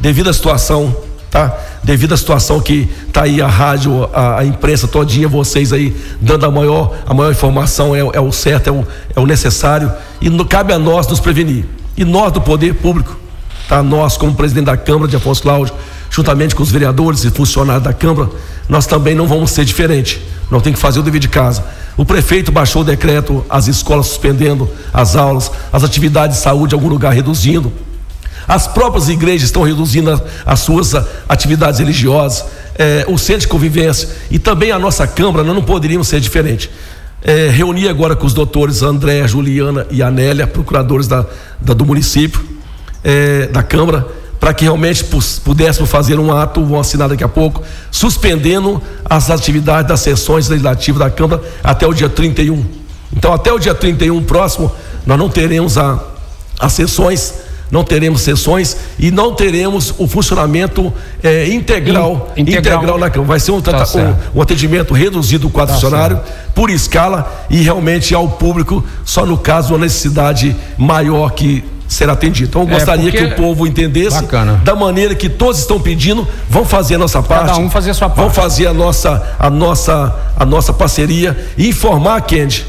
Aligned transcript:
devido 0.00 0.30
à 0.30 0.32
situação, 0.32 0.96
tá? 1.30 1.56
Devido 1.82 2.14
à 2.14 2.16
situação 2.16 2.60
que 2.60 2.88
tá 3.12 3.22
aí 3.22 3.40
a 3.40 3.46
rádio, 3.46 4.08
a, 4.12 4.38
a 4.38 4.44
imprensa 4.44 4.88
todinha, 4.88 5.28
vocês 5.28 5.72
aí 5.72 5.94
dando 6.20 6.46
a 6.46 6.50
maior, 6.50 6.96
a 7.06 7.14
maior 7.14 7.30
informação 7.30 7.94
é, 7.94 8.00
é 8.00 8.20
o 8.20 8.32
certo, 8.32 8.68
é 8.68 8.72
o, 8.72 8.86
é 9.16 9.20
o 9.20 9.26
necessário 9.26 9.92
e 10.20 10.28
no, 10.28 10.44
cabe 10.44 10.72
a 10.72 10.78
nós 10.78 11.06
nos 11.06 11.20
prevenir. 11.20 11.64
E 11.96 12.04
nós 12.04 12.32
do 12.32 12.40
poder 12.40 12.74
público, 12.74 13.16
tá? 13.68 13.82
Nós 13.82 14.16
como 14.16 14.34
presidente 14.34 14.66
da 14.66 14.76
Câmara 14.76 15.08
de 15.08 15.16
Afonso 15.16 15.42
Cláudio, 15.42 15.74
juntamente 16.10 16.54
com 16.54 16.62
os 16.62 16.70
vereadores 16.70 17.24
e 17.24 17.30
funcionários 17.30 17.84
da 17.84 17.92
Câmara, 17.92 18.30
nós 18.68 18.86
também 18.86 19.14
não 19.14 19.26
vamos 19.26 19.50
ser 19.50 19.64
diferente. 19.64 20.20
Nós 20.50 20.62
temos 20.62 20.78
que 20.78 20.82
fazer 20.82 20.98
o 20.98 21.02
dever 21.02 21.20
de 21.20 21.28
casa. 21.28 21.64
O 21.96 22.04
prefeito 22.04 22.50
baixou 22.50 22.82
o 22.82 22.84
decreto, 22.84 23.44
as 23.48 23.68
escolas 23.68 24.06
suspendendo 24.06 24.68
as 24.92 25.16
aulas, 25.16 25.50
as 25.72 25.84
atividades 25.84 26.38
de 26.38 26.42
saúde 26.42 26.74
em 26.74 26.78
algum 26.78 26.88
lugar 26.88 27.12
reduzindo. 27.12 27.72
As 28.50 28.66
próprias 28.66 29.08
igrejas 29.08 29.44
estão 29.44 29.62
reduzindo 29.62 30.20
as 30.44 30.58
suas 30.58 30.92
atividades 31.28 31.78
religiosas, 31.78 32.44
é, 32.76 33.04
o 33.06 33.16
centro 33.16 33.42
de 33.42 33.46
convivência 33.46 34.08
e 34.28 34.40
também 34.40 34.72
a 34.72 34.78
nossa 34.78 35.06
Câmara, 35.06 35.44
nós 35.44 35.54
não 35.54 35.62
poderíamos 35.62 36.08
ser 36.08 36.18
diferente. 36.18 36.68
É, 37.22 37.48
reuni 37.48 37.86
agora 37.86 38.16
com 38.16 38.26
os 38.26 38.34
doutores 38.34 38.82
André, 38.82 39.28
Juliana 39.28 39.86
e 39.88 40.02
Anélia, 40.02 40.48
procuradores 40.48 41.06
da, 41.06 41.24
da 41.60 41.74
do 41.74 41.86
município, 41.86 42.44
é, 43.04 43.46
da 43.46 43.62
Câmara, 43.62 44.04
para 44.40 44.52
que 44.52 44.64
realmente 44.64 45.04
pudéssemos 45.44 45.88
fazer 45.88 46.18
um 46.18 46.36
ato, 46.36 46.64
vão 46.64 46.80
assinar 46.80 47.08
daqui 47.08 47.22
a 47.22 47.28
pouco, 47.28 47.62
suspendendo 47.88 48.82
as 49.04 49.30
atividades 49.30 49.88
das 49.88 50.00
sessões 50.00 50.48
legislativas 50.48 50.98
da 50.98 51.08
Câmara 51.08 51.40
até 51.62 51.86
o 51.86 51.94
dia 51.94 52.08
31. 52.08 52.64
Então, 53.16 53.32
até 53.32 53.52
o 53.52 53.60
dia 53.60 53.76
31 53.76 54.24
próximo, 54.24 54.72
nós 55.06 55.16
não 55.16 55.28
teremos 55.28 55.78
a, 55.78 56.02
as 56.58 56.72
sessões 56.72 57.48
não 57.70 57.84
teremos 57.84 58.22
sessões 58.22 58.76
e 58.98 59.10
não 59.10 59.34
teremos 59.34 59.94
o 59.98 60.06
funcionamento 60.06 60.92
é, 61.22 61.48
integral, 61.48 62.32
In, 62.36 62.42
integral, 62.42 62.78
integral 62.78 62.98
na 62.98 63.10
Câmara. 63.10 63.28
Vai 63.28 63.40
ser 63.40 63.52
um, 63.52 63.60
tá 63.60 63.84
um, 64.34 64.38
um 64.38 64.42
atendimento 64.42 64.92
reduzido 64.92 65.46
do 65.46 65.50
quadro 65.50 65.74
tá 65.74 65.80
funcionário, 65.80 66.16
certo. 66.16 66.52
por 66.52 66.70
escala 66.70 67.46
e 67.48 67.58
realmente 67.62 68.14
ao 68.14 68.28
público, 68.28 68.84
só 69.04 69.24
no 69.24 69.38
caso 69.38 69.74
uma 69.74 69.80
necessidade 69.80 70.56
maior 70.76 71.30
que 71.30 71.64
será 71.90 72.12
atendido. 72.12 72.48
Então 72.48 72.62
eu 72.62 72.68
é, 72.68 72.72
gostaria 72.72 73.10
que 73.10 73.24
o 73.24 73.36
povo 73.36 73.66
entendesse 73.66 74.20
bacana. 74.22 74.60
da 74.64 74.74
maneira 74.74 75.14
que 75.14 75.28
todos 75.28 75.58
estão 75.58 75.80
pedindo, 75.80 76.26
vão 76.48 76.64
fazer 76.64 76.94
a 76.94 76.98
nossa 76.98 77.22
parte. 77.22 77.46
Cada 77.46 77.58
um 77.58 77.68
fazer 77.68 77.90
a 77.90 77.94
sua 77.94 78.08
parte. 78.08 78.20
Vão 78.20 78.30
fazer 78.30 78.66
a 78.68 78.72
nossa 78.72 79.36
a 79.38 79.50
nossa 79.50 80.16
a 80.36 80.46
nossa 80.46 80.72
parceria 80.72 81.36
e 81.58 81.68
informar 81.68 82.20
Kendi, 82.22 82.64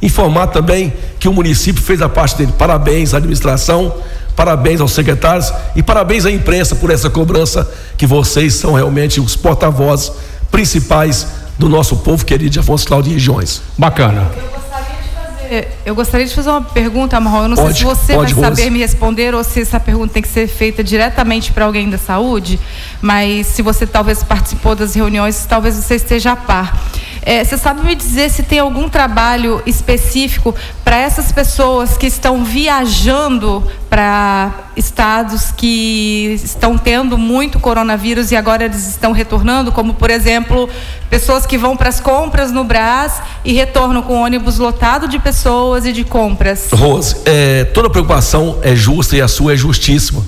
informar 0.00 0.46
também 0.48 0.92
que 1.22 1.28
o 1.28 1.32
município 1.32 1.80
fez 1.80 2.02
a 2.02 2.08
parte 2.08 2.36
dele. 2.36 2.52
Parabéns 2.58 3.14
à 3.14 3.18
administração, 3.18 3.94
Parabéns 4.34 4.80
aos 4.80 4.92
secretários 4.92 5.52
e 5.76 5.82
parabéns 5.82 6.24
à 6.24 6.30
imprensa 6.30 6.74
por 6.74 6.90
essa 6.90 7.10
cobrança, 7.10 7.70
que 7.98 8.06
vocês 8.06 8.54
são 8.54 8.72
realmente 8.72 9.20
os 9.20 9.36
porta-vozes 9.36 10.10
principais 10.50 11.26
do 11.58 11.68
nosso 11.68 11.98
povo 11.98 12.24
querido 12.24 12.50
de 12.50 12.58
Afonso 12.58 12.86
Cláudio 12.86 13.10
e 13.10 13.12
regiões. 13.12 13.60
Bacana. 13.76 14.30
Eu 15.84 15.94
gostaria 15.94 16.26
de 16.26 16.34
fazer 16.34 16.48
uma 16.48 16.62
pergunta, 16.62 17.20
Marrom. 17.20 17.42
Eu 17.42 17.48
não 17.48 17.56
pode, 17.56 17.78
sei 17.78 17.78
se 17.78 17.84
você 17.84 18.14
pode, 18.14 18.32
vai 18.32 18.44
saber 18.44 18.62
Rose. 18.62 18.70
me 18.70 18.78
responder 18.78 19.34
ou 19.34 19.44
se 19.44 19.60
essa 19.60 19.78
pergunta 19.78 20.14
tem 20.14 20.22
que 20.22 20.28
ser 20.28 20.46
feita 20.46 20.82
diretamente 20.82 21.52
para 21.52 21.66
alguém 21.66 21.90
da 21.90 21.98
saúde, 21.98 22.58
mas 23.02 23.48
se 23.48 23.60
você 23.60 23.86
talvez 23.86 24.22
participou 24.22 24.74
das 24.74 24.94
reuniões, 24.94 25.44
talvez 25.44 25.74
você 25.74 25.96
esteja 25.96 26.32
a 26.32 26.36
par. 26.36 26.82
É, 27.24 27.44
você 27.44 27.56
sabe 27.56 27.86
me 27.86 27.94
dizer 27.94 28.30
se 28.30 28.42
tem 28.42 28.58
algum 28.58 28.88
trabalho 28.88 29.62
específico 29.64 30.54
para 30.84 30.96
essas 30.96 31.30
pessoas 31.30 31.96
que 31.96 32.06
estão 32.06 32.44
viajando 32.44 33.62
para 33.88 34.70
estados 34.76 35.52
que 35.52 36.40
estão 36.42 36.76
tendo 36.76 37.16
muito 37.16 37.60
coronavírus 37.60 38.32
e 38.32 38.36
agora 38.36 38.64
eles 38.64 38.88
estão 38.88 39.12
retornando, 39.12 39.70
como 39.70 39.94
por 39.94 40.10
exemplo, 40.10 40.68
pessoas 41.08 41.46
que 41.46 41.56
vão 41.56 41.76
para 41.76 41.90
as 41.90 42.00
compras 42.00 42.50
no 42.50 42.64
Brás 42.64 43.20
e 43.44 43.52
retornam 43.52 44.02
com 44.02 44.20
ônibus 44.20 44.58
lotado 44.58 45.06
de 45.06 45.18
pessoas 45.18 45.86
e 45.86 45.92
de 45.92 46.04
compras? 46.04 46.68
Rose, 46.72 47.16
é, 47.24 47.64
toda 47.64 47.88
preocupação 47.88 48.58
é 48.62 48.74
justa 48.74 49.16
e 49.16 49.20
a 49.20 49.28
sua 49.28 49.52
é 49.52 49.56
justíssima. 49.56 50.24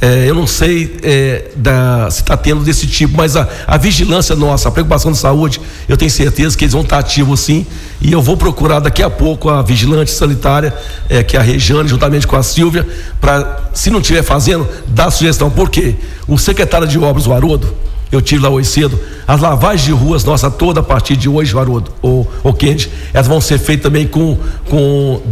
É, 0.00 0.28
eu 0.28 0.34
não 0.34 0.46
sei 0.46 0.98
é, 1.02 1.50
da, 1.56 2.10
se 2.10 2.20
está 2.20 2.36
tendo 2.36 2.62
desse 2.62 2.86
tipo, 2.86 3.16
mas 3.16 3.36
a, 3.36 3.48
a, 3.66 3.76
vigilância 3.78 4.36
nossa, 4.36 4.68
a 4.68 4.72
preocupação 4.72 5.10
de 5.10 5.18
saúde, 5.18 5.60
eu 5.88 5.96
tenho 5.96 6.10
certeza 6.10 6.56
que 6.56 6.64
eles 6.64 6.72
vão 6.72 6.82
estar 6.82 6.96
tá 6.96 7.00
ativos 7.00 7.40
sim. 7.40 7.66
E 8.00 8.12
eu 8.12 8.20
vou 8.20 8.36
procurar 8.36 8.80
daqui 8.80 9.02
a 9.02 9.08
pouco 9.08 9.48
a 9.48 9.62
vigilante 9.62 10.10
sanitária, 10.10 10.74
é, 11.08 11.22
que 11.22 11.36
é 11.36 11.40
a 11.40 11.42
Rejane, 11.42 11.88
juntamente 11.88 12.26
com 12.26 12.36
a 12.36 12.42
Silvia, 12.42 12.86
para, 13.20 13.70
se 13.72 13.90
não 13.90 14.00
estiver 14.00 14.22
fazendo, 14.22 14.68
dar 14.86 15.10
sugestão. 15.10 15.50
Por 15.50 15.70
quê? 15.70 15.94
O 16.28 16.36
secretário 16.36 16.86
de 16.86 16.98
obras, 16.98 17.26
o 17.26 17.32
Haroldo, 17.32 17.72
eu 18.12 18.20
tive 18.20 18.42
lá 18.42 18.50
hoje 18.50 18.68
cedo, 18.68 18.98
as 19.26 19.40
lavagens 19.40 19.82
de 19.82 19.92
ruas 19.92 20.24
nossa 20.24 20.50
toda 20.50 20.80
a 20.80 20.82
partir 20.82 21.16
de 21.16 21.28
hoje, 21.28 21.56
Haroldo, 21.56 21.90
ou, 22.00 22.30
ou 22.44 22.52
quente, 22.52 22.90
elas 23.12 23.26
vão 23.26 23.40
ser 23.40 23.58
feitas 23.58 23.84
também 23.84 24.06
com, 24.06 24.38
com 24.68 25.22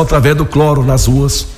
através 0.00 0.36
do 0.36 0.44
cloro 0.44 0.82
nas 0.82 1.06
ruas. 1.06 1.53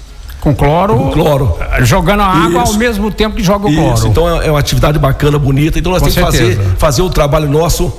Com 0.46 0.54
cloro, 0.54 0.96
com 0.96 1.10
cloro. 1.10 1.58
Jogando 1.80 2.20
a 2.20 2.26
água 2.26 2.62
Isso. 2.62 2.74
ao 2.74 2.78
mesmo 2.78 3.10
tempo 3.10 3.34
que 3.34 3.42
joga 3.42 3.66
o 3.66 3.68
Isso. 3.68 3.80
cloro. 3.80 4.06
Então 4.06 4.40
é, 4.40 4.46
é, 4.46 4.50
uma 4.52 4.60
atividade 4.60 4.96
bacana, 4.96 5.40
bonita. 5.40 5.76
Então 5.76 5.90
nós 5.90 6.00
com 6.00 6.08
temos 6.08 6.30
certeza. 6.32 6.60
que 6.60 6.64
fazer, 6.66 6.78
fazer 6.78 7.02
o 7.02 7.10
trabalho 7.10 7.48
nosso 7.48 7.92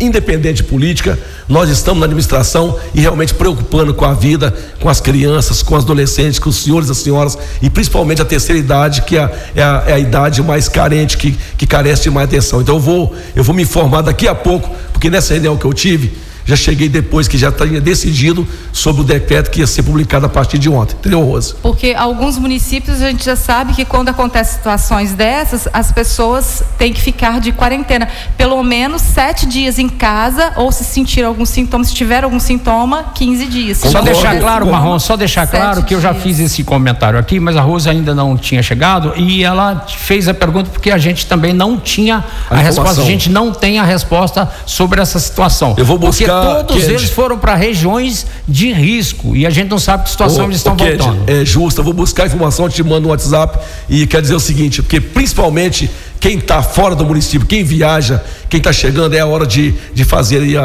independente 0.00 0.56
de 0.56 0.64
política, 0.64 1.16
nós 1.48 1.70
estamos 1.70 2.00
na 2.00 2.06
administração 2.06 2.76
e 2.92 3.00
realmente 3.00 3.32
preocupando 3.32 3.94
com 3.94 4.04
a 4.04 4.12
vida, 4.12 4.52
com 4.80 4.88
as 4.88 5.00
crianças, 5.00 5.62
com 5.62 5.76
os 5.76 5.84
adolescentes, 5.84 6.40
com 6.40 6.50
os 6.50 6.56
senhores 6.56 6.88
e 6.88 6.90
as 6.90 6.98
senhoras 6.98 7.38
e 7.62 7.70
principalmente 7.70 8.20
a 8.20 8.24
terceira 8.24 8.58
idade, 8.58 9.02
que 9.02 9.16
é 9.16 9.20
a, 9.20 9.30
é 9.54 9.62
a, 9.62 9.84
é 9.86 9.92
a 9.92 9.98
idade 10.00 10.42
mais 10.42 10.68
carente, 10.68 11.16
que, 11.16 11.38
que 11.56 11.64
carece 11.64 12.02
de 12.02 12.10
mais 12.10 12.26
atenção. 12.26 12.60
Então 12.60 12.74
eu 12.74 12.80
vou, 12.80 13.14
eu 13.36 13.44
vou 13.44 13.54
me 13.54 13.62
informar 13.62 14.02
daqui 14.02 14.26
a 14.26 14.34
pouco, 14.34 14.68
porque 14.92 15.08
nessa 15.08 15.32
reunião 15.32 15.56
que 15.56 15.64
eu 15.64 15.72
tive, 15.72 16.12
já 16.44 16.56
cheguei 16.56 16.88
depois 16.88 17.26
que 17.26 17.38
já 17.38 17.50
tinha 17.50 17.80
decidido 17.80 18.46
sobre 18.72 19.02
o 19.02 19.04
decreto 19.04 19.50
que 19.50 19.60
ia 19.60 19.66
ser 19.66 19.82
publicado 19.82 20.26
a 20.26 20.28
partir 20.28 20.58
de 20.58 20.68
ontem. 20.68 20.94
Entendeu, 20.98 21.22
Rosa? 21.22 21.56
Porque 21.62 21.94
alguns 21.96 22.38
municípios 22.38 23.00
a 23.00 23.08
gente 23.08 23.24
já 23.24 23.36
sabe 23.36 23.72
que 23.72 23.84
quando 23.84 24.10
acontecem 24.10 24.56
situações 24.56 25.14
dessas, 25.14 25.66
as 25.72 25.90
pessoas 25.90 26.62
têm 26.76 26.92
que 26.92 27.00
ficar 27.00 27.40
de 27.40 27.52
quarentena. 27.52 28.08
Pelo 28.36 28.62
menos 28.62 29.00
sete 29.00 29.46
dias 29.46 29.78
em 29.78 29.88
casa, 29.88 30.52
ou 30.56 30.70
se 30.70 30.84
sentir 30.84 31.24
algum 31.24 31.46
sintoma, 31.46 31.84
se 31.84 31.94
tiver 31.94 32.24
algum 32.24 32.40
sintoma, 32.40 33.12
15 33.14 33.46
dias. 33.46 33.78
Só 33.78 34.02
deixar 34.02 34.38
claro, 34.38 34.66
Marrom, 34.66 34.98
só 34.98 35.16
deixar 35.16 35.46
claro 35.46 35.82
que 35.82 35.94
eu 35.94 36.00
já 36.00 36.12
fiz 36.12 36.38
esse 36.40 36.62
comentário 36.62 37.18
aqui, 37.18 37.40
mas 37.40 37.56
a 37.56 37.62
Rosa 37.62 37.90
ainda 37.90 38.14
não 38.14 38.36
tinha 38.36 38.62
chegado 38.62 39.14
e 39.16 39.42
ela 39.42 39.86
fez 39.88 40.28
a 40.28 40.34
pergunta 40.34 40.70
porque 40.70 40.90
a 40.90 40.98
gente 40.98 41.26
também 41.26 41.52
não 41.52 41.78
tinha 41.78 42.24
a, 42.50 42.54
a 42.54 42.58
resposta, 42.58 43.00
a 43.00 43.04
gente 43.04 43.30
não 43.30 43.52
tem 43.52 43.78
a 43.78 43.84
resposta 43.84 44.50
sobre 44.66 45.00
essa 45.00 45.18
situação. 45.18 45.74
Eu 45.78 45.84
vou 45.84 45.98
buscar 45.98 46.33
todos 46.66 46.84
eles 46.84 47.10
foram 47.10 47.38
para 47.38 47.54
regiões 47.54 48.26
de 48.46 48.72
risco 48.72 49.34
e 49.34 49.46
a 49.46 49.50
gente 49.50 49.70
não 49.70 49.78
sabe 49.78 50.04
que 50.04 50.10
situação 50.10 50.44
eles 50.44 50.58
estão 50.58 50.76
voltando. 50.76 51.24
É 51.26 51.44
justo, 51.44 51.80
eu 51.80 51.84
vou 51.84 51.92
buscar 51.92 52.26
informação, 52.26 52.68
te 52.68 52.82
mando 52.82 53.02
no 53.02 53.08
WhatsApp 53.08 53.58
e 53.88 54.06
quer 54.06 54.20
dizer 54.22 54.34
o 54.34 54.40
seguinte, 54.40 54.82
porque 54.82 55.00
principalmente 55.00 55.90
quem 56.20 56.38
está 56.38 56.62
fora 56.62 56.94
do 56.94 57.04
município, 57.04 57.46
quem 57.46 57.62
viaja, 57.62 58.24
quem 58.54 58.58
está 58.58 58.72
chegando, 58.72 59.16
é 59.16 59.18
a 59.18 59.26
hora 59.26 59.44
de, 59.44 59.74
de 59.92 60.04
fazer 60.04 60.56
a, 60.56 60.64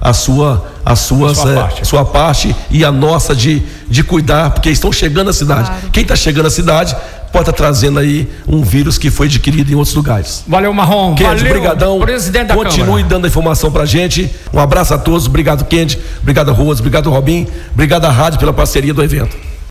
a, 0.00 0.08
a, 0.08 0.12
sua, 0.14 0.66
a 0.82 0.96
suas, 0.96 1.36
sua, 1.36 1.50
é, 1.50 1.54
parte. 1.54 1.86
sua 1.86 2.04
parte 2.06 2.56
e 2.70 2.82
a 2.86 2.90
nossa 2.90 3.36
de, 3.36 3.62
de 3.86 4.02
cuidar, 4.02 4.50
porque 4.52 4.70
estão 4.70 4.90
chegando 4.90 5.28
à 5.28 5.32
cidade. 5.34 5.68
Claro. 5.68 5.90
Quem 5.92 6.04
está 6.04 6.16
chegando 6.16 6.46
à 6.46 6.50
cidade 6.50 6.96
pode 7.30 7.42
estar 7.42 7.52
tá 7.52 7.52
trazendo 7.52 7.98
aí 7.98 8.26
um 8.48 8.62
vírus 8.62 8.96
que 8.96 9.10
foi 9.10 9.26
adquirido 9.26 9.70
em 9.70 9.74
outros 9.74 9.94
lugares. 9.94 10.42
Valeu, 10.48 10.72
Marrom. 10.72 11.14
Kendi, 11.14 11.28
Valeu, 11.28 11.52
brigadão. 11.52 12.00
Presidente 12.00 12.46
da 12.46 12.54
Continue 12.54 12.86
Câmara. 12.86 13.04
dando 13.04 13.24
a 13.26 13.28
informação 13.28 13.70
pra 13.70 13.84
gente. 13.84 14.30
Um 14.50 14.58
abraço 14.58 14.94
a 14.94 14.98
todos. 14.98 15.26
Obrigado, 15.26 15.66
Kendi. 15.66 15.98
Obrigado, 16.22 16.50
Ruas. 16.54 16.78
Obrigado, 16.78 17.10
Robin. 17.10 17.46
Obrigado 17.74 18.06
à 18.06 18.10
rádio 18.10 18.38
pela 18.38 18.54
parceria 18.54 18.94
do 18.94 19.02
evento. 19.02 19.51